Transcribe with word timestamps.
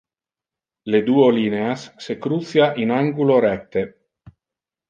Le 0.95 1.01
duo 1.09 1.27
lineas 1.35 1.83
se 2.05 2.17
crucia 2.25 2.73
in 2.85 2.97
angulo 2.99 3.39
recte. 3.49 3.85